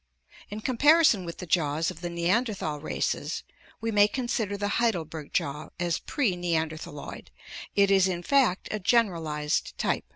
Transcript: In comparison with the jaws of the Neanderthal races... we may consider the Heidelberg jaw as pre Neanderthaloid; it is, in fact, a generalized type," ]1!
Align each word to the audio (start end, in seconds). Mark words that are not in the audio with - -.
In 0.49 0.61
comparison 0.61 1.25
with 1.25 1.37
the 1.37 1.45
jaws 1.45 1.91
of 1.91 2.01
the 2.01 2.09
Neanderthal 2.09 2.79
races... 2.79 3.43
we 3.81 3.91
may 3.91 4.07
consider 4.07 4.57
the 4.57 4.67
Heidelberg 4.81 5.31
jaw 5.31 5.69
as 5.79 5.99
pre 5.99 6.35
Neanderthaloid; 6.35 7.27
it 7.75 7.91
is, 7.91 8.07
in 8.07 8.23
fact, 8.23 8.67
a 8.71 8.79
generalized 8.79 9.77
type," 9.77 10.05
]1! 10.05 10.07